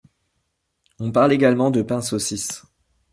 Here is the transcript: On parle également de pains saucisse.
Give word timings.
On 0.97 1.11
parle 1.11 1.31
également 1.31 1.69
de 1.69 1.83
pains 1.83 2.01
saucisse. 2.01 2.63